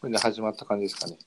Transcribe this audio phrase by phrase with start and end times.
[0.00, 1.18] これで始まった感じですかね。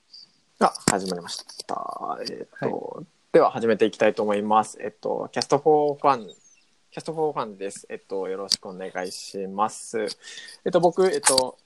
[0.58, 2.18] あ、始まりました。
[2.22, 4.78] えっ、と、では始めていきたいと思います。
[4.80, 7.86] えっ、と、 Cast for Fun、Cast for Fun です。
[7.90, 10.00] えっ、と、よろしくお願いします。
[10.64, 11.58] えっ、と、僕、えっ、と、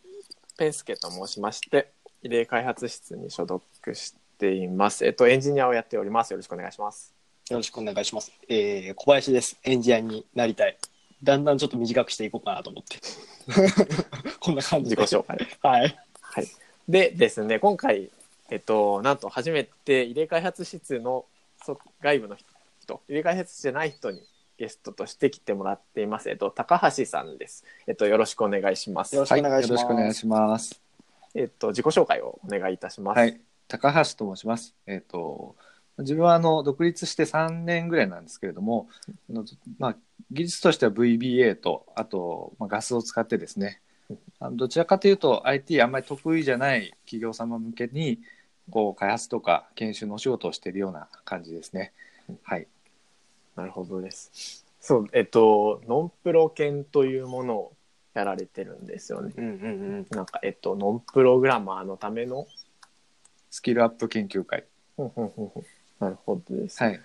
[0.59, 1.93] ペンスケと申しまして、
[2.23, 3.63] 異例開発室に所属
[3.95, 5.07] しています。
[5.07, 6.33] えっ、と、エンジニアをやっております。
[6.33, 7.15] よろしくお願いします。
[7.51, 8.33] よろしくお願いします。
[8.49, 9.57] えー、小林です。
[9.63, 10.77] エンジニアになりたい。
[11.23, 12.99] だんだんちょっと短くしていこうかなと思って。
[14.41, 14.97] こんな感じで。
[14.97, 15.39] 自己紹介。
[15.63, 15.97] はい。
[16.21, 16.66] はい。
[16.89, 18.11] でですね、今回、
[18.51, 21.25] えっと、なんと初めて異例開発室の
[21.65, 22.37] そ外部の
[22.81, 24.23] 人、異例開発室じゃない人に
[24.57, 26.31] ゲストとして来てもらっています。
[26.31, 27.65] えっと、高橋さんです。
[27.89, 29.17] えっと、よろしくお願いします。
[29.17, 30.81] よろしくお願いしますよろしくお願いします。
[31.35, 33.19] えっと、自己紹介をお願いいたします。
[33.19, 33.41] はい。
[33.69, 34.75] 高橋と申します。
[34.87, 35.57] えっ、と、
[35.99, 38.89] 自分はあの独立して3年ぐらいなんですけれども、
[39.79, 39.97] まあ、
[40.31, 43.81] 技術としては VBA と、あと、まあ、ガスを使ってですね、
[44.39, 48.21] あのどちらかというと IT あんまり得意じゃない企業様向けに、
[48.71, 51.93] こう、開発とか研修のお仕事をしているような感じですね。
[52.43, 52.67] はい。
[53.55, 54.65] なるほどです。
[54.81, 57.73] そう、えっと、ノンプロ研というものを
[58.15, 59.33] やられてるんですよね。
[59.37, 59.67] うんうんう
[60.01, 60.07] ん。
[60.11, 62.47] なんか、えっと、ノンプログラマーのための、
[63.51, 64.65] スキルアップ研究会。
[65.99, 66.83] なるほどです。
[66.83, 67.01] はい。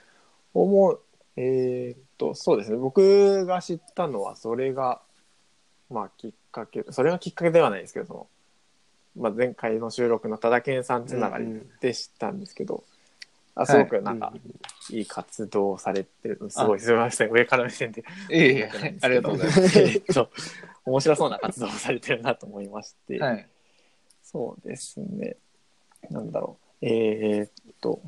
[0.53, 1.01] 思う、
[1.37, 2.77] えーっと、そうですね。
[2.77, 5.01] 僕が知ったのは、それが、
[5.91, 8.27] まあ、きっかけ、それがきっかけではないですけど、その、
[9.17, 11.45] まあ、前回の収録の多田健さんつながり
[11.81, 12.83] で知ったんですけど、
[13.55, 14.33] あすごくなんか、
[14.89, 18.03] いい活動をされてる、すごい、すみません、上から目線で。
[18.29, 19.79] ええありがとうございます。
[19.79, 20.29] えっと、
[20.85, 23.47] 面白そうな活動をされてるなと思いまして、はい。
[24.23, 25.35] そうですね。
[26.09, 26.85] なんだろう。
[26.85, 28.01] えーっと、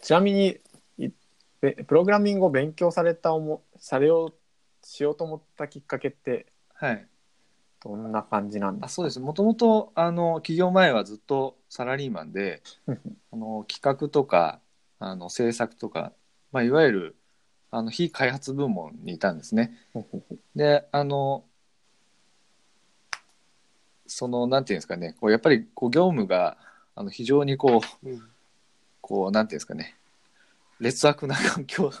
[0.00, 0.60] ちなみに、
[1.60, 6.46] プログラミングを勉強されたおも、されよう、しようと思ったきっかけって、
[6.78, 7.06] はい。
[7.80, 14.60] どんな感じなんであすそうですもともとあの起業前はずっとサラリーマンであの企画とか
[14.98, 16.12] あの制作とか、
[16.50, 17.16] まあ、いわゆる
[17.70, 19.78] あの非開発部門にいたんですね。
[19.94, 20.00] か
[20.56, 21.44] であの
[24.06, 26.56] そのなんていうんですかねこうやっぱりこう業務が
[26.96, 28.22] あの非常にこううん
[29.00, 29.94] こうなんていうんですかね
[30.80, 31.92] 劣悪な環境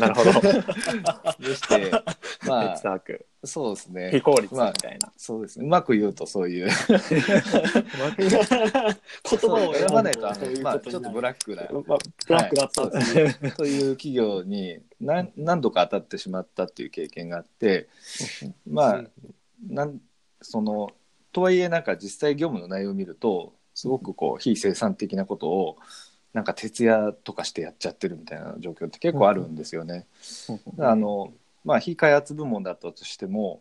[0.00, 0.32] なるほど。
[1.38, 1.90] でして
[2.46, 3.26] ま哲あ学。
[3.44, 4.10] そうですね。
[4.12, 5.12] 非効率みまあたいな。
[5.16, 5.64] そうですね。
[5.64, 6.66] うまく言うとそういう。
[6.66, 6.98] 言
[9.38, 10.20] 葉を選ばないと
[10.62, 13.22] まあ、ちょっとブラックなまあ、ブラックだったんですね。
[13.22, 17.88] はいという企業に何何度か当たってしまったっていう経験があって
[18.66, 19.04] まあ
[19.68, 20.00] なん
[20.42, 20.90] その
[21.32, 25.78] とはいえなんか実際業務の内容を見るとすごくこう非生産的なことを
[26.32, 30.06] なんか徹夜とかしてやっちゃってるみたいな状況って結構あるんですよね。
[30.78, 31.32] あの
[31.64, 33.60] まあ非開発部門だったとしても、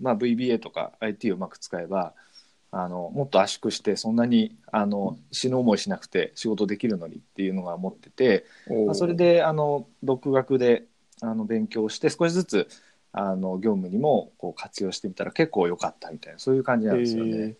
[0.00, 2.14] まあ、VBA とか IT をうまく使えば
[2.70, 8.44] あのもっと圧縮してそんなにあの死ぬ思いしなくて仕事できるのにっていうのが思ってて、
[8.84, 10.84] まあ、それであの独学で
[11.22, 12.68] あの勉強して少しずつ
[13.12, 17.54] あの業務にもこう活用してみたら結構良かったみたいなそういう感じなんですよね。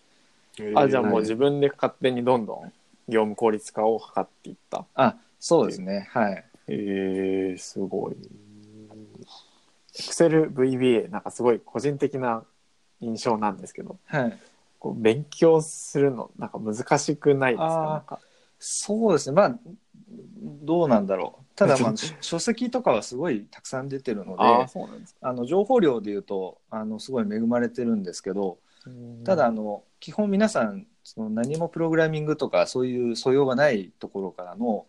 [0.74, 2.72] あ、じゃあもうはい自分で勝手にどんどん
[3.08, 4.84] 業務効率化を図っていった。
[4.94, 6.44] あそうですねはい。
[6.68, 8.16] へえすごい。
[9.98, 12.44] Excel VBA なんかすごい個人的な
[13.00, 14.38] 印象なんですけど、はい。
[14.78, 18.20] こう勉強するのなんか難しくないですか
[18.58, 19.36] そうですね。
[19.36, 19.58] まあ
[20.62, 21.44] どうなんだろう。
[21.56, 24.42] ただまあ書 書籍とかはすごいたくさん出てるので
[25.20, 28.58] あの情報量でいうとあのすごい恵まれてるんですけど
[29.24, 34.86] ただあの基本皆さんその何もプログラミングとかそういう素養がないところからの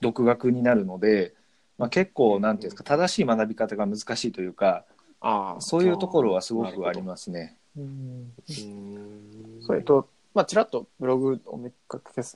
[0.00, 1.34] 独学になるので、
[1.78, 4.84] まあ、結構なんていうんですか正しい学び方が難しいというか
[5.20, 7.56] あーそういうところはすごくありますね。
[7.76, 11.58] うんうんそれとまあちらっとブログを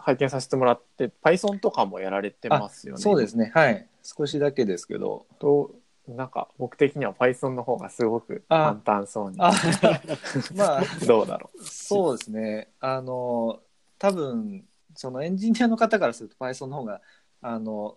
[0.00, 3.00] 拝見させてもらって Python とかもやられてますよね。
[3.00, 5.74] そうですねはい少しだけですけどと
[6.08, 9.50] なんか僕的には Python の方がすごく簡あ単そうにあ
[10.54, 11.64] まあどうだろう。
[11.64, 12.68] そうですね。
[12.80, 13.60] あの、
[13.98, 17.00] 多分、そのエンジニアの方からすると Python の方が、
[17.42, 17.96] あの、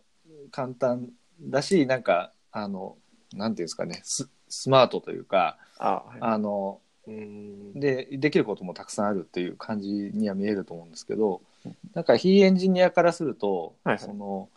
[0.52, 1.10] 簡単
[1.42, 2.98] だし、なんか、あの、
[3.34, 6.18] なんていうんですかね、ススマートというか、あーはい。
[6.22, 7.74] あの、うん。
[7.80, 11.42] で、できることもたくさんあるっていう感じには見えると思うんですけど、
[11.94, 14.00] なんか非エンジニアからすると、はいはい。
[14.00, 14.50] その、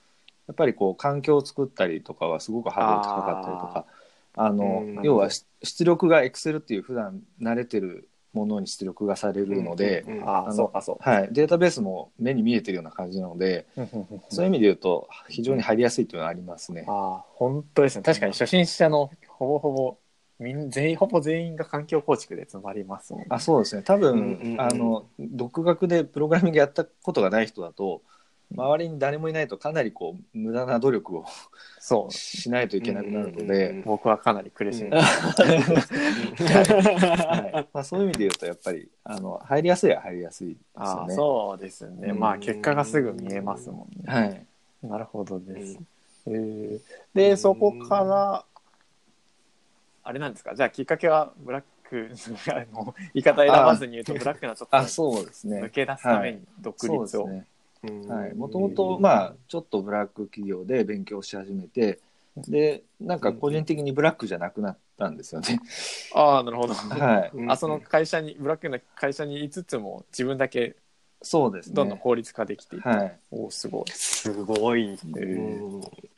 [0.48, 3.86] やっぱりこう、環境を作ったりとかはすごくハードル高かったりとか、
[4.34, 5.02] あのうん。
[5.02, 10.96] 要はし出力が Excel っていう普段慣れてるものに出力がされるので、うんああのーそうかそう。
[11.00, 13.66] はい、データベースも目に見えてるような感じなので、
[14.28, 16.84] そういう意味で言うと非常に入りやすいというのはありますね。
[16.88, 18.02] ああ、本当ですね。
[18.02, 19.96] 確かに初心者のほぼほぼ
[20.38, 23.26] みん全員ほぼ全員が環境構築で詰まりますもんね。
[23.30, 28.02] あそうですね多分、うんうんうんあの独学でプログラミングやったことがない人だと
[28.54, 31.24] 周りに誰もいないとかなりこう無駄な努力を
[31.78, 32.12] そう。
[32.12, 34.98] しないといけなくなるのうんうんうん僕はかなり苦しみうん。
[34.98, 35.00] は
[37.62, 41.14] いまあ、そういう意味で言うとやっぱりあの入りやすいは入りやすいですよね。
[41.14, 42.10] そうですね。
[42.10, 44.12] うんまあ、結果がすぐ見えますもんね。
[44.12, 44.46] はい、
[44.82, 45.76] なるほどです。
[45.76, 45.86] うん
[46.26, 46.80] えー
[47.14, 48.44] で、そこから、
[50.04, 50.54] あれなんですか？
[50.54, 52.10] じゃあきっかけはブラック、
[52.52, 57.28] あの言い方選ばずに言うと、ブラックなちょっとあそうですね抜け出すために独立を。
[57.28, 57.46] ねはい、
[58.36, 61.98] もともとまあちょっとブラック企業で勉強し始めて
[62.36, 65.60] でなんか個人的にブラックじゃなくなったんですよね。
[66.14, 66.74] ああ、なるほど。
[66.74, 67.50] はい、うん。
[67.50, 70.76] あその会社に、ブラックな会社にいつつも自分だけ
[71.22, 71.74] そうですね。
[71.74, 72.88] どんどん効率化できていった。
[72.90, 73.84] はい、おーすごい。
[73.90, 74.98] すごい、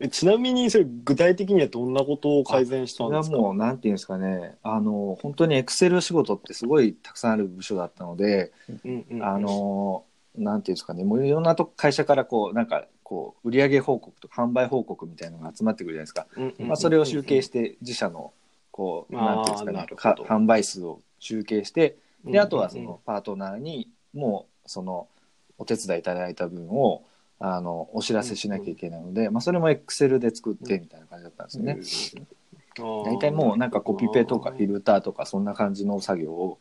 [0.01, 3.37] えちなみにそれ具体的にはどんなことを改善したんですか？
[3.37, 4.57] もうなんていうんですかね。
[4.63, 8.53] あの本当にエクセル仕事ってすごいたくさんある部署だったので、
[8.85, 9.23] うんうん。
[9.23, 10.05] あの
[10.37, 11.05] なんていうんですかね。
[11.05, 18.33] もういろんなと会社からこうなんかこう売上報告とか販売報告みたいなのが集まってくるじゃないですか、うんうんまあ、それを集計して自社の
[18.71, 19.87] こうなんていうんですかね。
[19.95, 25.07] か販売数を集計してであとはそうんのパートナーにもうその
[25.59, 27.05] お手伝いいただいた分を
[27.39, 32.27] あのお知らせしなきゃいけないので、まあ、それもエクセルで作ってみたいな感じだったんですよね。
[32.77, 36.59] 大体もうなんかコピペとかフィルターとかそんな感じの作業を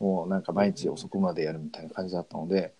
[0.00, 2.72] もうなんか毎日遅くまでやるみたいな感じだったので、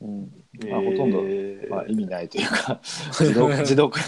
[0.00, 0.30] うん。
[0.70, 1.22] まあほとんど
[1.68, 2.80] まあ、意味ないというか
[3.20, 4.00] 自動自動化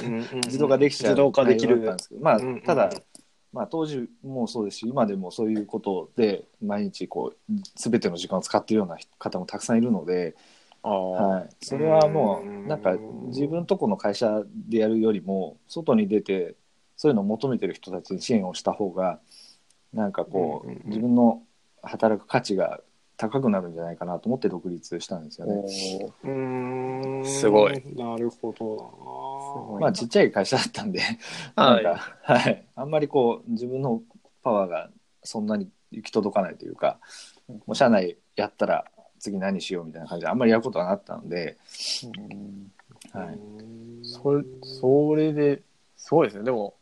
[0.46, 1.11] 自動化できちゃう。
[1.12, 2.90] 自動化できるんですけどまあただ、
[3.52, 10.37] まあ、当時もそうですし今でもそういうことで毎日こう全ての時間を使っているような方もたくさんいるので、
[10.82, 12.69] はい、それはもううん。
[12.69, 12.96] なんか
[13.26, 16.55] 自分とこの会社でやるよりも外に出て
[16.96, 19.20] そういうのを求めてる人たちに支援をした方が
[19.93, 21.43] なんかこう自分の
[21.82, 22.81] 働く価値が
[23.19, 25.55] 高くなるんじゃないかなと思って独立したんですよね。
[26.25, 27.25] うーん。
[27.26, 27.73] すごい。
[27.97, 31.00] なるほすごどいまあちっちゃい会社だったんで、
[31.56, 31.85] はい。
[31.85, 34.03] なんか、はい、あんまりこう自分の
[34.43, 34.88] パワーが
[35.25, 37.00] そんなに行き届かないというか、
[37.49, 38.85] もう社内やったら
[39.19, 41.56] 次何しようみたいな感じであんまりやることがなかったので、
[43.12, 43.38] はい、
[44.05, 45.62] それ、それで、
[45.97, 46.44] そうですね。
[46.44, 46.75] でも、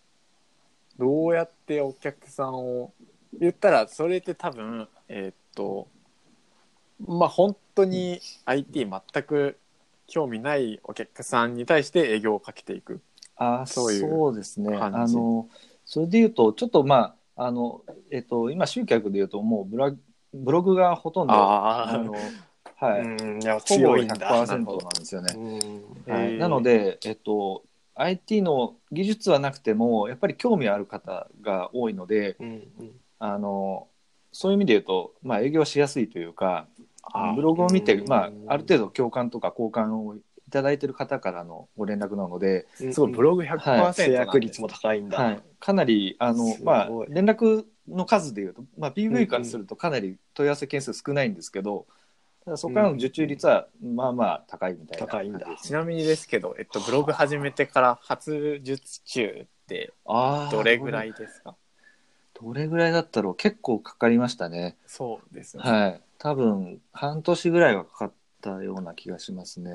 [0.98, 2.92] どうやってお客さんを、
[3.38, 5.88] 言ったら、それって多分、えーっと、
[7.00, 9.58] まあ本当に IT 全く
[10.06, 13.00] 興味ないお客さんに対して営業をかけていく。
[13.36, 14.76] あーそういうそうですね。
[14.76, 15.48] あの
[15.84, 19.92] それで言うとちょっとまああの、えっと、今集客で言うともうブラ
[20.32, 22.12] ブログがほとんどああの、
[22.76, 25.34] はい、うんいやほぼ強いんだ100%なんですよね。
[26.06, 26.12] うん。
[26.12, 26.38] はい。
[26.38, 27.62] なので、えっと、
[27.94, 32.46] IT の技術はなくてもやっぱり興味ある方が多いのでうん
[32.78, 32.90] うん。
[33.18, 33.88] あの
[34.38, 36.68] そういう意味で言うと、まあ、営業しやすいというか
[37.36, 38.06] ブログを見て、うん。
[38.06, 42.92] まあ、ある程度共感とか交換をいただいてる方からのご連絡なので、うん。
[42.92, 51.86] すごい、ブログ100%制約率も高いんだ、はい、かなりあのまあ、連絡の数でいうと、まあ、PV からするとかなり問い合わせ件数少ないんですけど、
[52.44, 55.46] ただそこからの受注率はまあまあ高いみたいな高いんだ。
[55.62, 59.94] ちなみにですけど、えっと、ブログ始めてから初受注って
[60.52, 61.56] どれぐらいですか？
[62.40, 64.76] どれぐらいだったろう結構かかりましたね。
[64.86, 65.62] そうですね。
[65.62, 66.00] はい。
[66.18, 68.12] 多分半年ぐらいはかかっ
[68.42, 69.74] たような気がしますね。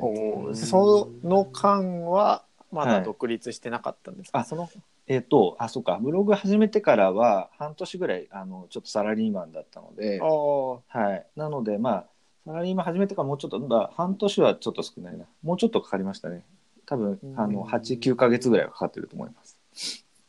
[0.54, 3.04] その間はまだはい。
[3.04, 4.70] 独立してなかったんですか、あその
[5.08, 6.00] えっ、とあそうか。
[6.02, 10.20] ブログ始めてからは半年ぐらいあのちょっとサラリーマンだったので。
[10.22, 10.80] あー。
[10.88, 11.26] はい。
[11.36, 12.06] なのでまあ
[12.46, 15.26] サラリーマン始めてからもうちょっと、まあ、半年はちょっと少ないな。
[15.44, 16.46] もうちょっとかかりましたね。
[16.86, 19.58] 多分あのうん89か月ぐらいはかかってると思います。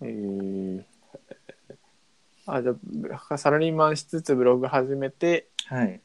[0.00, 0.91] えー
[2.46, 2.74] あじゃ
[3.28, 6.00] あサラリーマンしつつブログ始めてはい。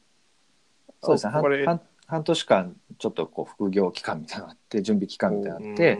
[1.02, 1.32] そうですね。
[1.40, 5.98] これ半半半年間ちょっとこう副業期間みたいなのがあって準備期間みたいなのがあって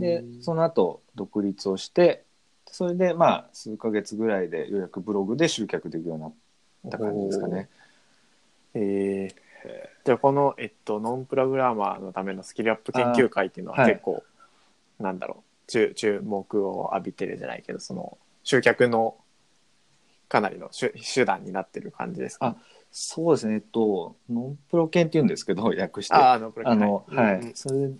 [0.00, 2.24] でその後独立をして
[2.66, 6.32] それでまあ数ヶ月ぐらいでようやくブログで集客できるようになっ
[6.90, 7.68] た感じですかね。
[8.74, 9.42] えー
[10.04, 13.92] じゃあこの、えっと、ノンプログラマーのためのスキルアップ研究会っていうのはあはい。
[13.92, 14.24] 結構、
[14.98, 19.16] なんだろう注注目を浴びてるじゃないけどその集客の
[20.32, 22.56] かなりの手手段になってる感じですか？
[22.90, 26.14] そうですね、えっと、ノンプロ研って言うんですけど、 訳して。
[26.14, 27.52] ああノンプロあの、ははい。
[27.54, 27.94] それで、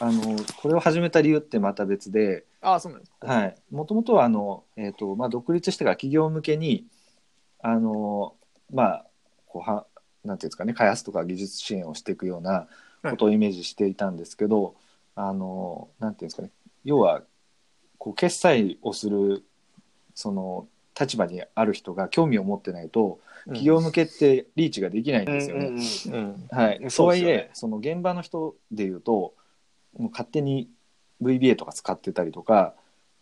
[0.00, 3.26] あの、これを始めた理由ってまた別で、ああそうなんですか。
[3.28, 6.88] はい、もともとは、あの、えっと、まあ、独立してから企業向けに、
[7.60, 8.34] あの、
[8.72, 9.06] まあ、
[9.46, 9.86] こうは、
[10.24, 12.66] なんていうんですかね、開発とか技術支援をしていくような
[13.02, 14.74] ことをイメージしていたんですけど、
[15.14, 16.50] あの、なんていうんですかね、
[16.84, 17.22] 要は、
[17.98, 19.44] こう、決済をする、
[20.14, 25.66] その、立場にある人が興味を持ってないと企業向けってリーチができないんですよね。
[25.66, 29.34] うんはい、そうとはいえその現場の人でいうと
[29.98, 30.68] もう勝手に
[31.22, 32.74] VBA とか使ってたりとか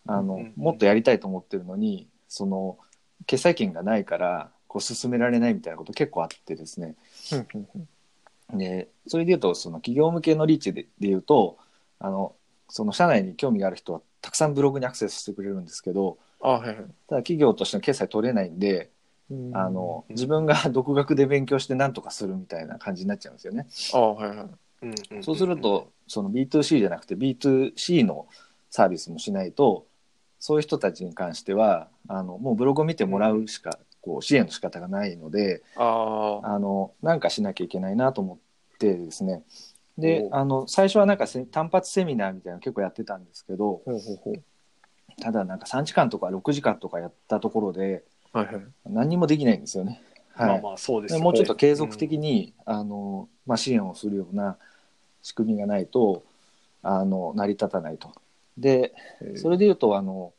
[0.07, 2.79] あの、もっとやりたいと思ってるのにその
[3.27, 6.95] 決済権がないからこう進められないみたいなこと結構あってですね。
[8.53, 11.59] でそれでいうとその企業向けのリーチででいうと
[11.99, 12.35] あの
[12.69, 16.77] その社内に興味がある人はたくさんブログにアクセスしてくれるんですけどあはいはい。
[17.09, 18.91] ただ企業としての決済取れないんで、
[19.53, 20.15] あのうん。
[20.15, 23.67] 自分が 独学で勉強して何とかするみたいな感じになっちゃうんですよね。
[23.93, 25.23] あはいはい。
[25.23, 28.27] そうすると、その B2C じゃなくて B2C の
[28.71, 29.87] サービスもしないと、
[30.39, 39.43] そういう人たちに関しては、あの、もうブログを見てもらうしか、こう、支援の仕方がないので、あああの、なんかしなきゃいけないなと思ってですね。
[39.97, 44.43] であの、最初はなんかせ単発セミナーみたいなの結構やってたんですけど、ほうほうほう
[45.21, 50.03] ただなんか3時間とか6時間とかやったところで、はいはい何にもできないんですよね。
[50.35, 50.49] はい。
[50.49, 54.57] まあまあそうですもうちょっと継続的に、あのまあ、支援をするような
[55.23, 56.25] 仕組みがないと
[56.83, 58.13] あの成り立たないと。
[58.59, 58.93] で
[59.37, 60.33] それでいうとあの、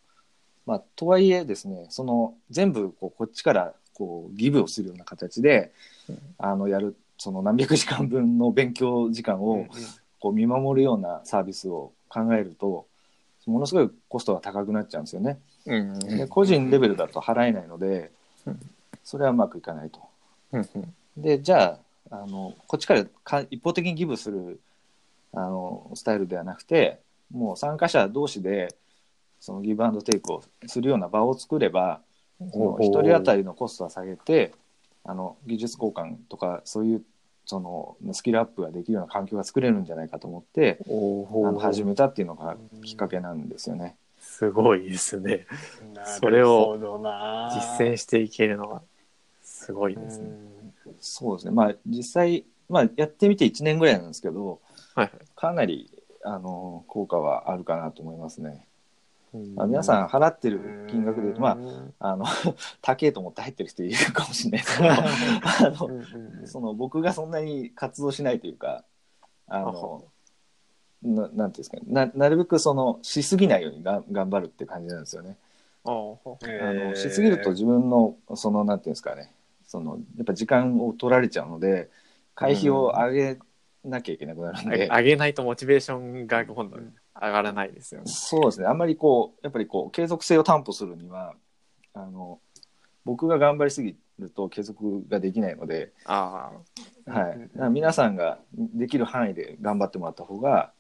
[0.65, 5.72] まあ、とはいえですねその全部こうこっちからこうギブをするような形で、
[6.10, 9.70] うんあのやるその何百時間分の勉強時間をうんうん
[10.20, 12.88] こう見守るようなサービスを考えると
[13.46, 15.40] ものすごいコストが高くなっちゃうんですよね。
[15.66, 18.12] うんで個人レベルだと払えないので
[18.46, 18.60] うん
[19.04, 20.00] それはうまくいかないと。
[21.18, 24.60] でじゃああのこっちからか一方的にギブする
[25.34, 27.00] あのスタイルではなくて
[27.32, 28.74] もう参加者同士で
[29.40, 32.02] そのギブアンドテイクをするような場を作れば
[32.40, 34.54] 一人当たりのコストは下げて
[35.04, 37.04] あの技術交換とかそういう
[37.46, 43.96] そのスキルアップができるような環境が作れるんじゃないかと思ってあの始めたっていうのがきっかけなんですよね。
[44.20, 45.46] すごいですね。
[46.20, 46.78] それを
[47.54, 48.82] 実践していけるのは。
[49.44, 50.30] すごいですね。
[51.00, 51.52] そうですね。
[51.54, 54.60] まあ実際、まあ、やってみて1年ぐらいなんですけど
[54.96, 55.12] はい。
[55.36, 55.90] かなり
[56.24, 58.64] あの効果はあるかなと思いますね。
[59.58, 61.58] あ、皆さん払ってる金額でいうと、ま
[62.00, 62.25] ああ、あの
[62.82, 64.96] 高えと思って入ってる人いるかもしれないですけどあ
[65.72, 68.84] のその僕がそんなに活動しないというか
[69.48, 70.06] あの
[71.01, 75.38] ななんていうんですかねななるべくそのしすぎないようにが頑張るって感じなんですよね。
[75.86, 79.32] あのしすぎると自分のそのなんていうんですかね
[79.68, 81.89] そのやっぱ時間を取られちゃうので
[82.34, 83.39] 会費を上げ
[83.84, 86.77] なきゃいけなくなるんで、上げないとモチベーションが今度
[87.19, 88.07] 上がらないですよね。
[88.07, 88.67] そうですね。
[88.67, 91.34] あんまりこうやっぱりこう継続性を担保するには
[91.93, 92.39] あの
[93.05, 96.51] 僕が頑張りすぎると継続ができないので、あ
[97.05, 100.72] はい、だから皆さんができる範囲で頑張ってもらった方が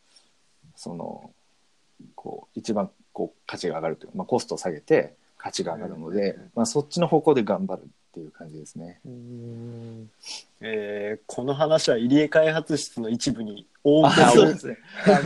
[0.75, 1.31] その
[2.15, 8.99] こう一番こう価値が上がるというか、まあ、コストを下げて価値が上がるので、まあ、そっちの方向で頑張るっていう感じですね。
[9.05, 9.09] あ。
[9.09, 10.09] うん。
[10.61, 14.77] えーこの話は入江開発室の一部に大あ受けそうですね。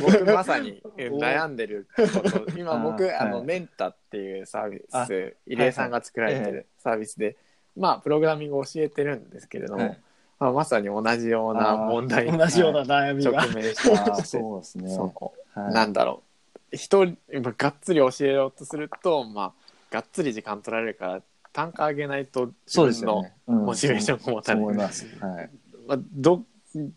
[0.02, 7.36] 僕まさに悩んでること今僕あはいあのメンタっていうサービあス入江さんが作られてはいはるサービスで
[7.78, 10.00] まあプログラミングを教えてるんですけれども、はい
[10.40, 13.48] まあ、まさに同じような問題に同じような悩み直が。
[13.48, 14.90] 面してそうですね。
[14.90, 16.24] そのはいなんだろ
[16.74, 17.12] う人ま
[17.52, 19.52] あがっつり教えようとするとまあ
[19.92, 21.22] がっつり時間取られるから
[21.54, 23.26] 単価上げないとそう自分の
[23.66, 25.08] モチベーションが持たそうない思います。
[25.20, 25.50] はい。
[25.88, 26.44] まあ、ど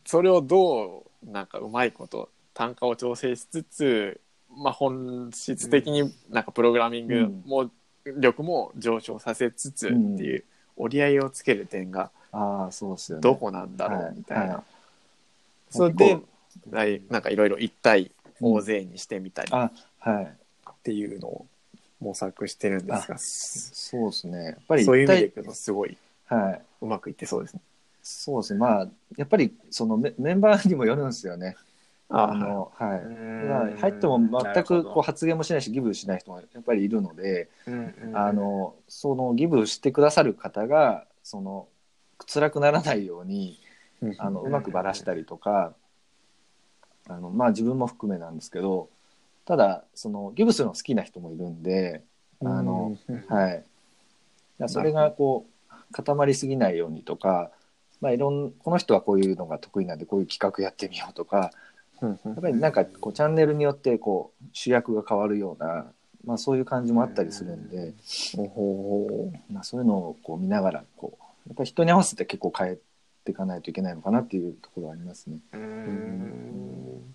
[0.04, 7.70] それをどうなんかうまいこと単価を調整しつつ、まあ、本質的になんかプログラミングも、
[8.04, 10.44] 力も上昇させつつっていう
[10.76, 13.22] 折り合いをつける点がああ、そうですよね。
[13.22, 14.62] どこなんだろはいうみたいな、はい。
[15.70, 16.18] それで
[16.70, 17.02] はい。
[17.08, 20.36] なんかいろいろ一対大勢にしてみたりっあ、はい。
[20.82, 21.46] ていうのを
[22.02, 24.44] 模索してるんですが、そうですね。
[24.44, 25.96] やっぱりそういう意味でい一くとすごい
[26.28, 26.62] 体はい。
[26.80, 27.60] うまくいってそうですね。
[28.02, 28.60] そうですね。
[28.60, 31.56] まあ、やっぱりそのメメンバーにもよるんですよね。
[32.08, 33.78] ああの、はい。
[33.78, 41.68] 入っても全くこう発言もしないしギブしない人もやっぱりいるので、うんうんあのそのギブしてくださる方がその
[42.26, 43.58] 辛くならないように
[44.18, 45.74] あのうんうまくばらしたりとか、
[47.08, 48.88] あのまあ自分も含めなんですけど
[49.44, 52.02] ただそのギブするの好きな人もいるんで
[52.44, 52.96] あの、
[53.28, 53.64] はい、
[54.58, 57.50] いやそれがこう固まりすぎないようにとか、
[58.00, 61.50] まあ、いろんこの人はこういうのが得意なんでこういう企画やってみようとか
[62.00, 65.86] やっぱりなんかこうチャンネルによってこう主役が変わるような、
[66.24, 67.94] まあ、そういう感じもあったりするんで、
[69.50, 72.78] まあ、そういうのをこう見ながらこうやっぱり人に合わせて結構変え
[73.24, 75.38] ていかないといけないのかなっていうところはありますね。
[75.52, 77.14] うん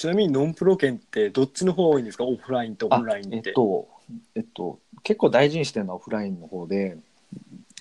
[0.00, 2.24] ちなみにノンプロ券ってどっちの方が多いんですか？
[2.24, 3.36] オフラインとオンラインって。
[3.36, 3.88] あえっと
[4.34, 6.96] えっと、結構大事にしてるのはオフラインの方で、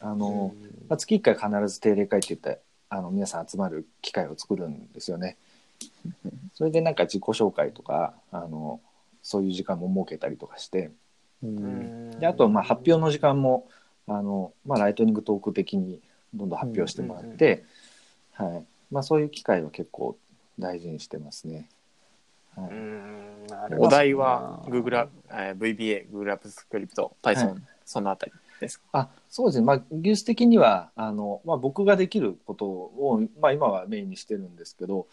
[0.02, 0.54] あの、
[0.90, 2.60] まあ、月1回必ず定例会って言って
[2.90, 5.38] あの皆さん集まる機会を作るんですよね。
[6.56, 8.82] それでなんか自己紹介とかあの
[9.24, 10.92] そういう時間も設けたりとかして
[12.20, 13.70] であとまあ発表の時間も
[14.08, 16.02] あの、まあ、ライトニングトーク的に
[16.34, 17.64] どんどん発表してもらって、
[18.34, 20.18] はいまあ、そういう機会は結構
[20.60, 21.70] 大事にしてますね。
[22.64, 23.88] はいうんなるほど。
[23.88, 27.62] お題は Google、えー VBA、Google アップスクリプト、Python、はい。
[27.86, 28.86] そのあたりですか？
[28.94, 35.08] あそうですね、まあ、技術的にはあの、まあ、僕ができることを、まあ、今はメインにしてるんですけど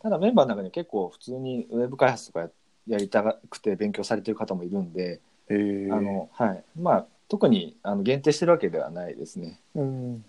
[0.00, 2.48] ただメンバーの中に結構普通にウェブ開発とかや
[2.88, 5.94] やりたくて勉強されてる方もいるんで、えー。
[5.94, 6.64] あのはい。
[6.80, 9.58] まあ、特にあの限定してるわけではないですね。
[9.76, 10.24] うん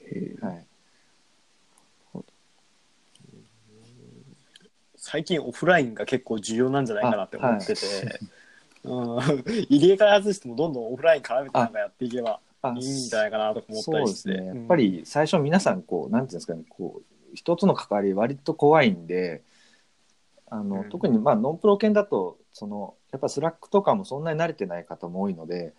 [0.00, 0.66] えーはい、
[5.12, 7.80] 最近オフラインが結構重要なんじゃないかなって思ってて、
[8.82, 14.30] うん、入り江開発してもどんどんオフライン絡めてなんかやっていけばあいいんじゃないかなとか思ったそうりして。
[14.30, 14.46] ですね。
[14.46, 19.42] やっぱり最初皆さんこうなんていうんですかねこう一つの関わり割と怖いんで
[20.48, 20.88] あの、うん。
[20.88, 25.74] 特にまあノンプロ研だとそのやっぱスラックとかもそんなに慣れてない方も多いので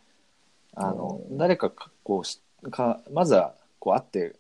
[0.76, 1.40] あのうん。
[1.40, 4.36] 誰かかこうしかまずはこう会って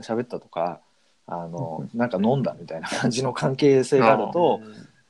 [0.00, 0.80] 喋ったとか
[1.26, 4.60] あのなんか飲んだみたいな感じの関係性があると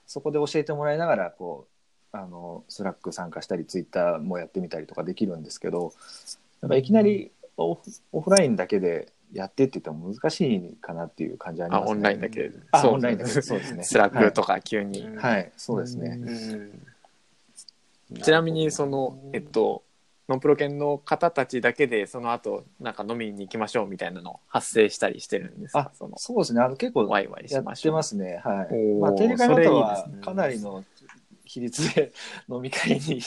[0.07, 1.66] そこで教えてもらいながらこ
[2.12, 5.92] うあのスラック参加したりツイッターもやってみたりとかできるんですけど
[6.61, 7.81] やっぱいきなりオフ
[8.12, 11.88] オフラインだけでやってって言っても難しいかなっていう感じありますね。
[11.88, 12.52] あオンラインだけで。
[12.71, 13.83] あオンラインだけでそうですね。
[13.85, 15.00] Slack とか急に。
[15.00, 16.19] うんはい、はい、そうですね。
[16.21, 16.87] うん
[18.21, 19.83] ちなみにその、えっと、
[20.33, 25.81] ノンプロ研の方たちだけでその後なんか飲みに行きましょうみたいなの発生したりしてるんですか？
[25.81, 26.62] あそのそうですね。
[26.62, 27.83] あの結構ワイワイしやし。
[27.83, 28.41] てますね。
[28.43, 28.79] はおい。
[28.79, 30.83] ーまあテレカの方はかなりの
[31.45, 32.12] 比率で
[32.49, 33.21] 飲み会に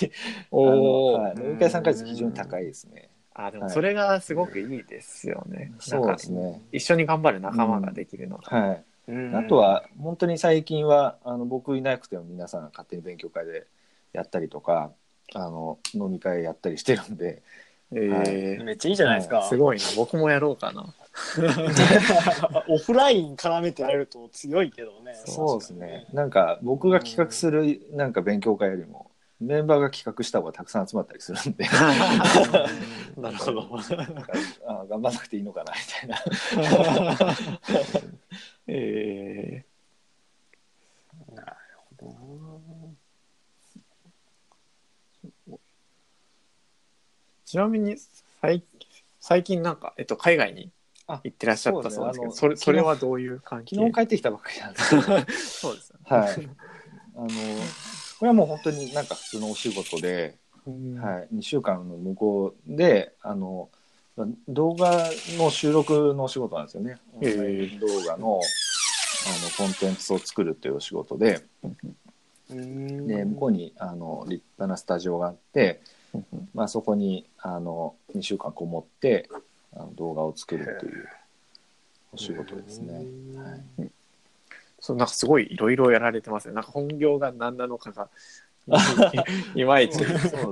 [0.50, 3.10] おはい、飲み会参加率非常に高いですね。
[3.36, 5.74] あでもそれがすごくいいですよね。
[5.80, 6.60] そうですね。
[6.72, 8.58] 一緒に頑張る仲間ができるのが。
[8.58, 8.84] はい。
[9.10, 13.68] うんあとは本当に最近はあの僕いなくても皆さん勝手に勉強会で
[14.13, 14.91] やったりとか
[15.34, 17.42] あの飲み会やったりしてるんで
[17.92, 19.40] えめっちゃいいじゃないですか。
[19.40, 19.84] ー、すごいな。
[19.96, 20.94] 僕もやろうかな。
[22.68, 25.14] オフライン絡めてやると強いけどね。
[25.26, 31.66] そうですねなんか僕が企画するなんか勉強会よりもメンバーが企画した方がたくさん集まったりするんで
[33.18, 33.62] なるほど。
[33.96, 34.34] なんか
[34.68, 37.36] あ頑張らなくていいのかなみたいな
[38.68, 39.64] え
[41.34, 41.54] なる
[42.00, 42.55] ほど
[47.45, 47.95] ちなみに
[48.41, 48.63] 最
[49.19, 50.71] 最近なんか、えっと、海外に
[51.08, 53.75] あ行ってらっしゃったそうですけど、それそれはどういう関係？
[53.75, 54.89] 昨日帰ってきたばっかりなんです。
[54.89, 56.17] け どそうですよね。
[56.17, 56.49] はい。
[57.15, 57.31] あのこ
[58.21, 60.95] れはもう本当になんか普通のお仕事で、うん。
[60.95, 63.69] はい、2週間の向こうであの
[64.47, 66.97] 動画の収録のお仕事なんですよね。
[67.21, 67.34] へえ。
[67.34, 68.41] オンライン動画の
[69.27, 71.41] あのコンテンツを作るっていうお仕事で。
[72.49, 73.08] うん。
[73.08, 75.81] で向こうにあの立派なスタジオがあって、
[76.54, 79.30] まあ、そこにあの2週間こもって
[79.75, 81.10] あの動画を作るという
[82.13, 82.93] お仕事ですね。
[83.38, 83.89] はい。
[84.80, 86.54] そうなんかすごいいろいろやられてますね。
[86.54, 88.10] なんか本業が何なのかが
[89.56, 89.99] いまいち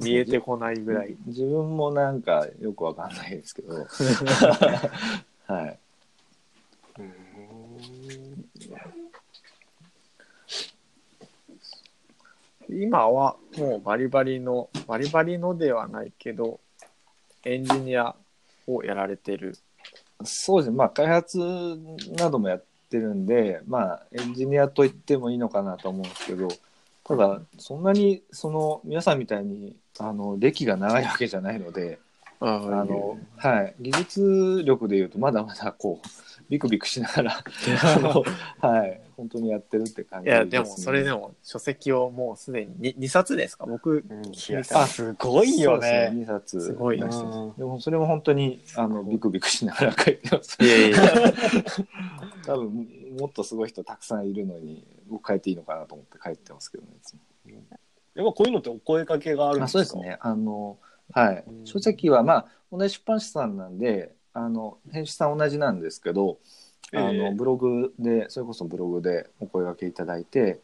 [0.02, 1.16] 見えてこないぐらい。
[1.26, 3.86] 自分もなんかよくわかんないですけど、
[5.48, 5.80] はい、
[7.00, 8.33] うん
[12.82, 16.60] 今はもうバリバリのバリバリのではないけど
[17.44, 18.16] エンジニア
[18.68, 19.58] をやられてる。
[20.24, 21.38] そうですね、まあ、開発
[22.18, 26.48] などもやってるんで、まあ、エンジニアと言ってもいいのかなと思うんですけど、
[27.04, 32.00] ただ、そんなにその皆さんみたいにあの歴が長いわけじゃないので、
[32.40, 36.08] ああのはい、技術力でいうと、まだまだこう
[36.50, 37.44] ビクビクしながら
[37.84, 38.24] あの、
[38.60, 43.66] はい、本当にやってるって感じいやでもそれでも書籍をもうすでに 2, 冊ですか？
[43.66, 44.04] 僕
[44.50, 46.12] いやすごいよね。
[46.14, 46.60] 2冊。
[46.62, 47.54] すごい出してうん。
[47.56, 50.58] でもそれも本当にあのビクビクしながら書いてます。
[50.62, 50.98] いやいや
[52.46, 52.88] 多分
[53.20, 56.90] もっとすごい人たくさんいるのに僕書いていいのかなと思って書いてますけどね
[57.48, 59.86] いやっぱこういうのってお声かけがあるんあですか？
[59.86, 60.18] そうですね。
[60.22, 60.78] あの
[61.12, 61.44] はい。
[61.48, 61.66] うん。
[61.66, 66.38] 書籍はまあ同じ出版社さんなんであの編集さん同じなんですけど
[66.96, 67.32] あの、ええ。
[67.34, 70.60] ブログでそれこそブログでお声掛けいただいて、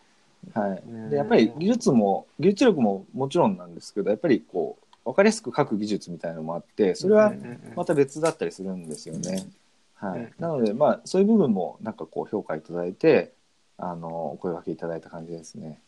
[0.53, 0.81] はい。
[0.87, 1.09] うん。
[1.09, 7.33] でやっぱり技術も技術力ももちろんなんですけどやっぱりこう分かりやすく書く技術みたいなのもあってそれは
[7.75, 9.47] また別だったりするんですよね。
[9.95, 10.19] はい。
[10.19, 10.33] うん。
[10.37, 13.33] なのでまあそういう部分もなんかこう評価いただいて
[13.77, 15.79] あのお声掛けいただいた感じですね。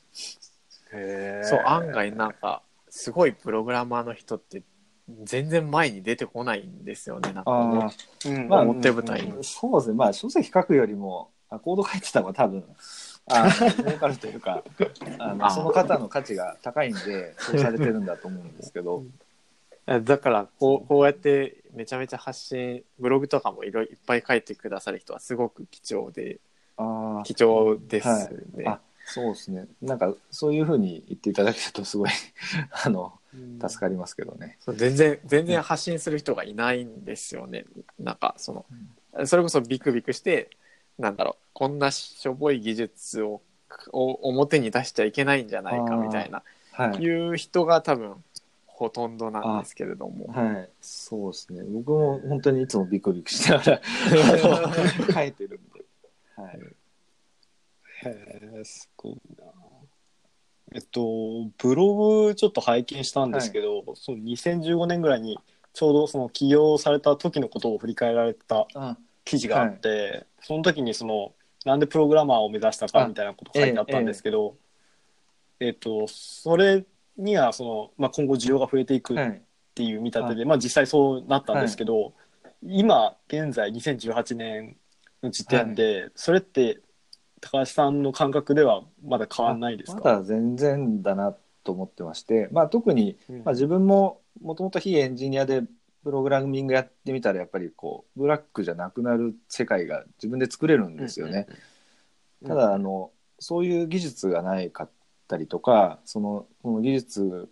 [0.91, 1.47] へー。
[1.47, 4.63] そう案外なんかすごいプログラマーの人って
[5.23, 7.95] 全然前に出てこないんですよねなんかね。
[8.25, 8.47] あうん。
[8.47, 9.31] まあ表舞台に。
[9.31, 9.95] あそうですね。
[9.95, 12.63] まあ書籍書くよりもあコード書いてた方が多分
[13.27, 13.51] あの
[13.83, 14.63] 儲かるというか
[15.19, 19.03] あのその方の価値が高いんでそうされてるんだと思うんですけど。
[20.03, 26.39] だからこうこうやってめちゃめちゃ発信ブログとかもいろいろいっぱい書いてくださる人はすごく貴重で
[26.77, 28.07] ああ貴重です
[28.53, 29.67] ね、あそうですね。
[29.81, 32.09] なんかそういうふうに言っていただけるとすごい
[32.85, 34.57] あの助かりますけどね。
[34.59, 37.65] そう全然全然発信する人がいないんですよね
[37.99, 38.65] なんかその
[39.25, 40.49] それこそビクビクして
[40.97, 43.41] なんだろうこんなしょぼい技術を
[43.91, 48.15] を表に出しちゃいけないんじゃないかみたいなはいいう人が多分
[48.65, 51.61] ほとんどなんですけれどもはい、そうですね。
[51.63, 53.81] 僕も本当にいつもビクビクしながら
[55.13, 55.85] 書いてるんで。
[56.35, 56.59] はい。
[58.03, 59.70] へえ、すごいな。
[60.73, 65.37] えっと、ブログちょっと拝見したんですけど、その2015年ぐらいに
[65.73, 71.33] ちょうどその起業された時のことを振り返られたあ、記事があって、その時にその
[71.65, 74.55] なんでプログラマーを目指したかあみたいなこと書いてあったんですけど、
[75.59, 76.85] えっと、それ
[77.17, 79.41] にはその、まあ、今後需要が増えていくっはい。
[79.73, 82.13] ていう見立てで、まあ、実際そうなったんですけど、
[82.61, 84.75] 今現在2018年
[85.23, 86.81] の時点で、それって
[87.41, 93.37] 高橋さんの感覚ではまだ変わらないですか、まだ全然だなと思ってまして、まあ、特に、うん。
[93.43, 95.63] まあ、自分ももともと非エンジニアで
[96.03, 101.47] プログラミングやってみたらやっぱりこうブラックじゃなくなる世界が自分で作れるんですよね。
[101.49, 101.55] うん
[102.47, 104.89] ただあのそういう技術がないかっ
[105.27, 107.49] たりとかそのこの技術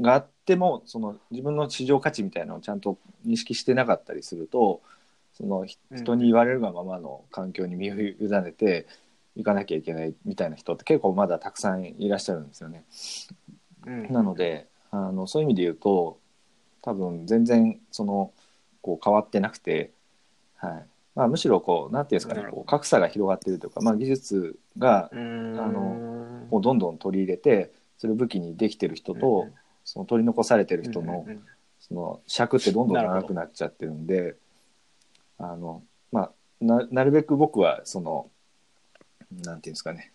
[0.00, 4.82] があってもその自分の市場価値みたいなのをちゃんと認識してなかったりすると
[5.36, 8.86] その人に言われるがままの環境に身を委ねて
[9.34, 12.84] いかなきゃいけないみたいな人って結構まだたくさんいらっしゃるんですよね。
[13.86, 14.12] うん。
[14.12, 16.18] なのであのそういう意味で言うと
[16.80, 18.32] 多分全然その
[18.80, 19.92] こう変わってなくて、
[20.56, 20.86] はい。
[21.14, 25.60] まあ、むしろこうなんていうんですかねこう格差が広がってるというか、まあ、技術がうん。
[25.60, 25.80] あの
[26.50, 29.54] もうどんどん取り入れてそれを武器にできてる人と、うん
[29.86, 31.24] その取り残されてる人の,、
[31.78, 34.34] その尺ってどんどん長くなっちゃってるんで
[35.38, 38.30] あの、まあ、ななるべく僕はその
[39.44, 40.12] なんていうんですかね、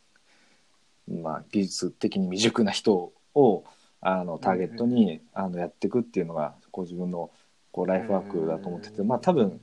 [1.09, 3.63] まあ、技術的に未熟な人を
[4.01, 7.29] あのターゲットに、あのやっていくっていうのがこう自分の
[7.71, 9.61] こうライフワークだと思ってて、うんまあ多分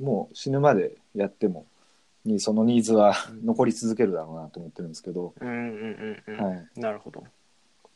[0.00, 1.66] もう死ぬまでやっても
[2.24, 6.44] にそのニーズは残り続けるだろうなと思ってるんですけど、うんうんうんうん。
[6.44, 7.24] はい、なるほど、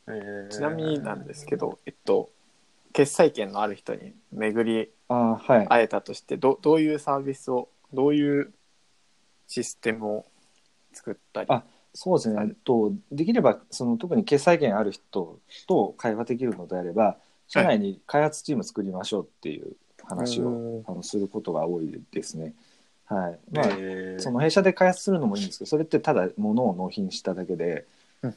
[0.09, 0.49] えー。
[0.49, 2.31] ちなみになんですけど、えっと、
[2.93, 5.69] 決済権のある人に巡りあーはい。
[5.69, 8.53] 会えたとしてどどういうサービスをどういう
[9.47, 10.27] システムを
[10.93, 11.47] 作ったり？
[11.51, 11.63] あ
[11.95, 17.17] そうですね、えっと、できればその特に決済権ある人と会話できるのであれば
[17.49, 19.73] 社内に開発チーム作りましょうっていう
[20.05, 22.55] 話を、うんあのすることが多いですね。
[23.07, 23.39] はい。
[23.51, 24.21] まあえー。
[24.21, 27.87] その弊社で開発するのもいいんですけどそれってただ物を納品しただけで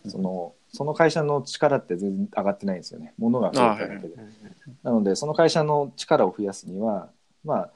[0.07, 3.13] そのその会社の力って全然上がってないんですよね。
[3.17, 4.15] 物が増えただけで。
[4.83, 7.09] なのでその会社の力を増やすには
[7.43, 7.69] まあ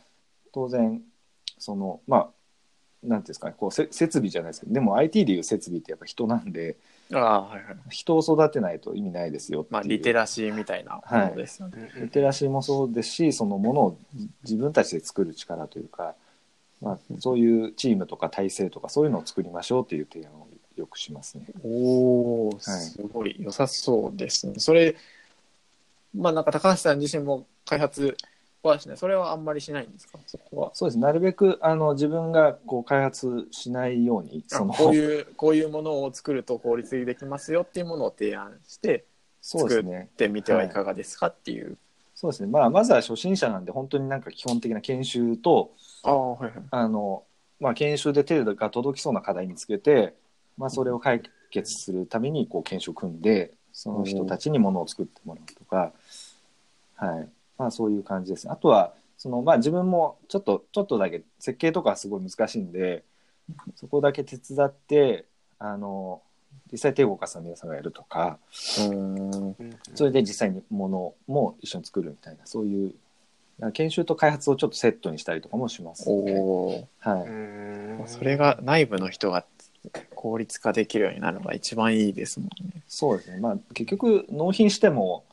[0.54, 1.02] 当然
[1.58, 2.30] そのまあ
[3.04, 6.78] なんていうんですかねこうせ設備じゃないですけどでも IT でいう設備ってやっぱ人なんで
[7.14, 7.78] ああはいはい。
[7.90, 13.98] 人を育てないと意味ないですよまあリテラシーみたいなものですよね、リテラシーもそうですしそのものを
[14.44, 16.16] 自分たちで作る力というか、
[16.82, 20.45] まあ、そういうチームとか体制とかそういうのを作りましょうっていう提案をよ
[20.96, 21.46] くしますね。
[21.64, 23.36] おおすごい。
[23.38, 24.96] 良さそうですね、それ
[26.18, 28.16] まあなんか高橋さん自身も開発
[28.64, 28.98] はしない？
[28.98, 30.18] それはあんまりしないんですか？
[30.26, 30.72] そこは。
[30.74, 30.98] そうです。
[30.98, 39.04] なるべくあの自分がこう開発しないようにそのこういうこういうものを作ると効率的にできますよっていうものを提案して
[39.42, 41.78] 作ってみてはいかがですかっていう、
[42.16, 42.48] そうですね。
[42.48, 45.72] まあまずは初心者なんで本当になんか基本的な研修と
[46.04, 46.54] ああはいはい。
[46.72, 47.24] あの、
[47.60, 50.14] まあ、研修で手が届きそうな課題見つけて、
[50.58, 55.92] まあ、それを解決するためにこう研修を組んでその人たちにものを作ってもらうとか、
[56.96, 57.30] はい。
[57.58, 58.50] まあ、そういう感じです。
[58.50, 63.04] あとはその、まあ、自分もちょっとちょっとだけ設計とかはすごい難しいんで
[63.76, 65.26] そこだけ手伝って
[65.60, 66.22] あの
[66.72, 68.40] 実際手を動かす皆さんがやるとか
[68.80, 69.56] うん。
[69.94, 72.94] それで実際にものも一緒に作るみたいなそういう
[73.74, 76.38] 研修と開発をちょっとセットにしたりとかもします、おね。
[76.38, 77.24] おはい。
[77.24, 79.46] ーそれが内部の人が
[80.16, 82.84] 効率化できるようになるのが一番いいですもんね。
[82.88, 85.24] そうですね、まあ、結局納品しても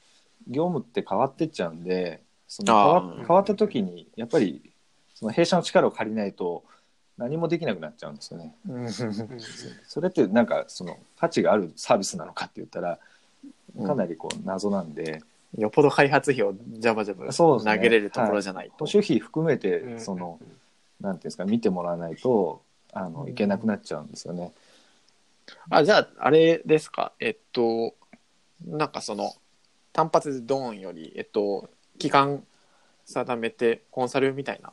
[0.48, 4.70] 業務って変わってっちゃうんでその変あわー変わった時にやっぱり
[5.14, 6.64] その弊社の力を借りないと
[7.16, 8.54] 何もできなくなっちゃうんですよね。
[9.86, 12.98] それってなんかその価値があるサービスなのかって言ったら
[13.86, 15.22] かなりこう謎なんで、
[15.56, 18.86] よっぽど開発費をジャバジャバ投げれるところじゃないと。
[18.86, 20.00] 保守費含めてうん。
[20.00, 20.38] その、
[21.00, 24.52] なんていうんですか見てもらわないとあのいけなくなっちゃうんですよね。
[25.70, 27.12] あ、じゃあ、あれですか？
[27.18, 27.94] えっと、
[28.64, 29.32] なんかその、
[29.92, 32.44] 単発でドーンより、えっと、期間
[33.04, 34.72] 定めてコンサルみたいな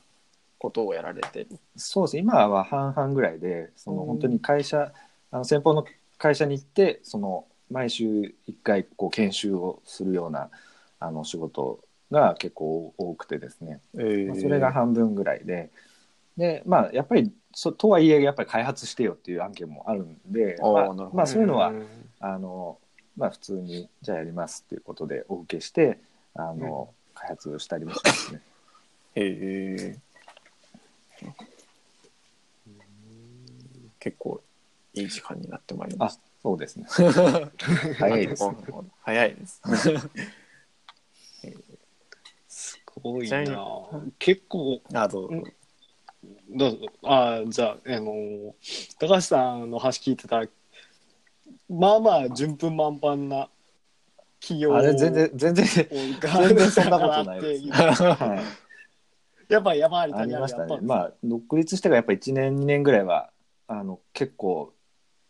[0.58, 1.48] ことをやられてる。
[1.76, 4.94] そうですね今は半々ぐらいでそのうん本当に会社
[5.32, 5.86] あの先方の
[6.18, 8.06] 会社に行ってその毎週
[8.48, 10.50] 1回こう研修をするような
[11.00, 11.80] あの仕事
[12.12, 15.70] が結構多くてですね、まあそれが半分ぐらいで
[16.40, 21.86] でまあやっぱりそとはいえやっぱり開発してよっていう案件もあるんで、まあまあ、そういうのは、ん
[22.20, 22.78] あの
[23.18, 26.00] まあ普通にじゃあやりますっていうことでお受けして
[26.36, 28.42] あの、開発したりもしますね。
[29.16, 29.98] へえ。
[34.00, 34.42] 結構
[34.94, 36.86] いい時間になってまいりまあしそうですね。
[36.86, 36.92] た。
[38.00, 38.56] 早いですね。
[39.02, 39.62] 早いです。
[42.48, 43.46] すごいな
[44.18, 45.44] 結構あ、どうぞ。
[46.50, 46.78] どうぞ。
[47.04, 48.56] あじゃあ、あの
[49.00, 50.48] 高橋さんの話聞いてたら
[51.70, 53.50] まあまあ順風満帆な
[54.40, 55.88] 企業あれ全然全然全
[56.22, 57.70] 全然そんなことないです。
[57.72, 58.44] は
[59.50, 59.54] い。
[59.54, 60.78] やっぱり山ありあり谷あましたね。
[60.82, 63.30] まあ独立してからやっぱ1年2年ぐらいは
[63.68, 64.74] あの結構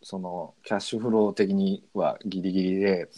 [0.01, 3.09] そのキャッシュフロー的にはギリギリで、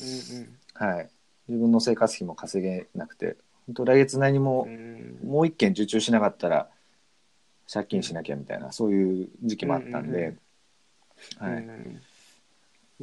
[0.73, 1.10] はい、
[1.47, 4.67] 自分の生活費も稼げなくて本当来月何も、
[5.23, 6.69] もう一件受注しなかったら
[7.71, 10.36] 借金しなきゃみたいなそういう時期もあったんで、
[11.39, 12.02] はい、うん。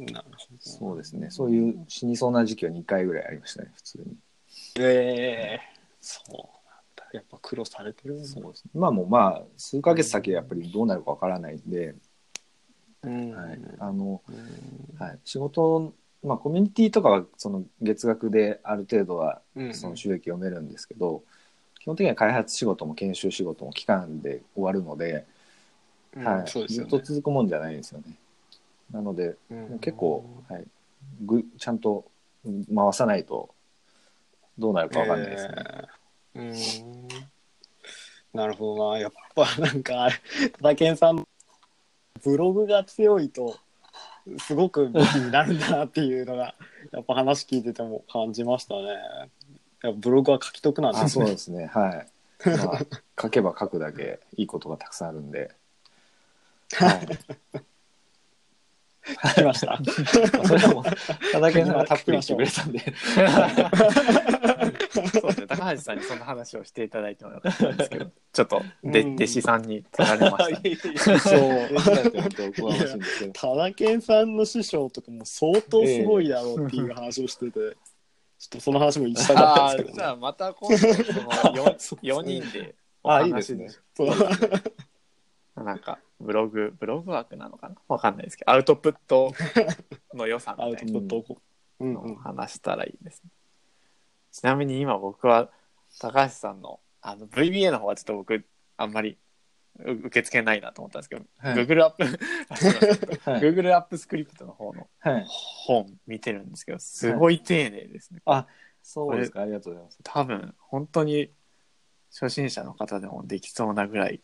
[0.05, 0.59] なるほど。
[0.59, 1.29] そうですね。
[1.29, 4.17] そういう死にそうな時期は2回ぐらいありましたね普通に。
[4.79, 5.61] ええ
[6.01, 6.45] そうなん
[6.95, 7.07] だ。
[7.13, 8.71] やっぱ苦労されてるそうですね。
[8.73, 11.95] 今もまあ数ヶ月先やっぱりどうなるかわからないんで、
[13.03, 13.31] うん。
[13.31, 14.97] はい、あのうん。
[14.97, 15.93] はい、仕事、
[16.23, 19.73] まあ、コミュニティとかはその月額である程度はうん。
[19.73, 21.23] その収益を埋めるんですけど、
[21.89, 25.25] 基本的には開発仕事も研修仕事も期間で終わるので、
[26.15, 26.67] うんはい。
[26.67, 28.13] ずっと続くもんじゃないんですよね。
[28.91, 29.79] なので、うん。
[29.79, 30.65] 結構、はい、
[31.25, 32.05] ぐちゃんと
[32.43, 33.49] 回さないと
[34.59, 35.53] どうなるかわかんないですね。
[36.35, 36.83] えー。
[36.83, 37.07] うん。
[38.33, 38.99] なるほどな。
[38.99, 40.15] やっぱなんかあれ
[40.61, 41.27] 田健さん
[42.23, 43.57] ブログが強いと
[44.37, 46.53] すごく武器になるんだなっていうのが
[46.91, 49.29] やっぱ話聞いてても感じましたね
[49.81, 51.67] やブログは書き得なんであすねそうですね。
[51.73, 52.07] はい。
[52.45, 52.79] まあ、
[53.21, 55.51] 書けば書くだけいいことがたくさんあるんで。
[56.73, 57.07] はい。
[59.09, 59.79] 聞きました
[60.45, 60.83] それはもう、
[61.31, 62.79] 田中さんがたっぷり言ってくれたんで。
[64.91, 71.19] そうですね、高橋さんにそんな話をしていただいてもよかったんですけど、ちょっとで、うん弟子さんに取られましたね。
[71.19, 71.37] そ
[73.27, 77.59] うタナケンさんの師匠とかも相当すごいだろうっていう話をしてて、
[78.39, 83.69] ちょっとその話もしたかったんですけど、ね、じゃあまた今度、その 4, 4 人でおあ、話いいですね。
[83.95, 85.63] そう。
[85.63, 87.75] なんか、ブログ、ブログ枠なのかな？
[87.89, 89.33] わかんないですけど、アウトプット
[90.13, 91.41] の良さアウトみたいプットを、
[91.81, 93.29] うんなの話したらいいですね。
[94.31, 95.49] ちなみに今僕は、
[95.99, 98.45] 高橋さんの、あの、VBA の方はちょっと僕、
[98.77, 99.17] あんまりう
[99.85, 103.41] 受け付けないなと思ったんですけど、はい Google アップ、はい。
[103.41, 105.25] Google アップスクリプトの方のはい。
[105.27, 108.21] 本見てるんですけど、すごい丁寧ですね。
[108.25, 108.47] あ、
[108.83, 109.41] そうですか。
[109.41, 109.99] ありがとうございます。
[110.03, 111.31] 多分、本当に
[112.11, 114.21] 初心者の方でもできそうなぐらい、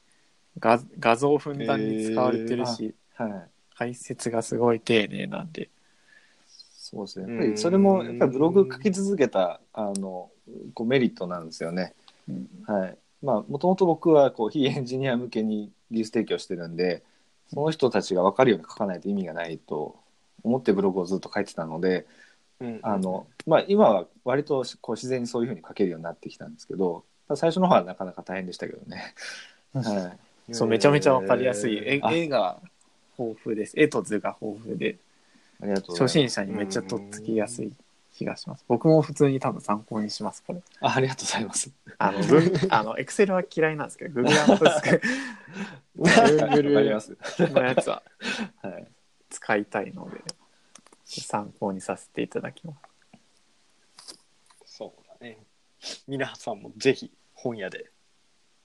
[0.59, 3.49] 画画像ふんだんに使われてるし、はい。
[3.77, 5.69] 解説がすごい丁寧なんで、
[6.47, 7.27] そうですね。
[7.27, 10.29] やっぱりそれも、やっぱりブログ書き続けた、あの、
[10.73, 11.93] こうメリットなんですよね。
[12.29, 12.97] うんはい。
[13.21, 17.03] まあ、もともと僕は、こう、非エンジニア向けに技術提供してるんで、
[17.53, 19.95] その人たちが分かるように書かないと意味がないと
[20.43, 22.05] 思ってブログをずっと書いてたので、
[22.59, 27.03] うんあの、まあ、今は割とこう自然にそういうふうに書けるようになってきたんですけど、
[27.35, 29.13] 最初の方はなかなか大変でしたけどね。
[29.73, 30.17] は
[30.49, 30.53] い。
[30.53, 31.77] そう、めちゃめちゃわかりやすい。
[31.77, 32.59] 絵あ絵が
[33.17, 33.73] 豊富です。
[33.75, 34.97] 絵と図が豊富で、
[35.61, 35.97] ありがとう。
[35.97, 37.71] 初心者にめっちゃとっつきやすい
[38.15, 38.65] 気がします。
[38.67, 40.61] 僕も普通に多分参考にします、これ。
[40.79, 41.71] あありがとうございます。
[41.97, 45.01] あの、文あの、エクセルは嫌いなんですけど、Google アップスク
[45.97, 47.17] わかります。
[47.39, 48.01] のやつは
[48.61, 48.87] はい。
[49.29, 50.21] 使いたいので、
[51.05, 52.79] 参考にさせていただきます。
[54.65, 55.37] そうだね
[56.07, 57.89] 皆さんもぜひ本屋で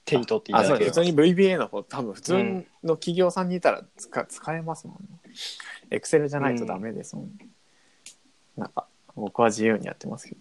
[0.05, 0.97] 手に取っていたあ、そうです。
[0.97, 2.33] だければ普通に VBA の方、多分普通
[2.83, 5.35] の企業さんにいたら使使えますもんね。
[5.91, 7.49] エクセルじゃないとダメですもん、ね
[8.57, 10.41] なんか、僕は自由にやってますけど。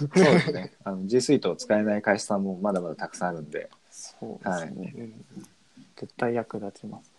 [0.00, 0.72] そうですね。
[0.84, 4.94] あの G Suite を使えない会社さんもまだまだたくさんあるんで、そうですね。
[4.96, 5.24] うん
[6.00, 7.12] 絶対役立ちます。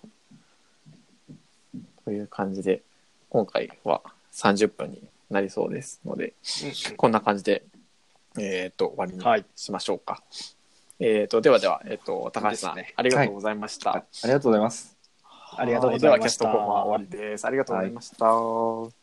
[2.03, 2.81] という感じで、
[3.29, 4.01] 今回は
[4.33, 6.33] 30分になりそうですので、
[6.97, 7.63] こんな感じで、
[8.39, 10.23] えっ、と、終わりはいにしましょうか。
[10.99, 13.91] えっ、と、ではでは、えっ、と、高橋さん、ねありがとうございました。
[13.91, 14.97] あありがとうございます。
[15.57, 17.45] ありがとうございましたでは、キャスト後半は終わりです。
[17.45, 19.00] ありがとうございました。